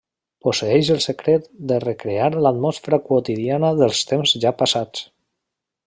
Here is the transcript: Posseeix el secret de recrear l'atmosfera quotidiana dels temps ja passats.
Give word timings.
Posseeix 0.45 0.87
el 0.93 1.01
secret 1.03 1.45
de 1.71 1.77
recrear 1.83 2.29
l'atmosfera 2.45 3.01
quotidiana 3.11 3.71
dels 3.83 4.05
temps 4.15 4.35
ja 4.47 4.57
passats. 4.65 5.07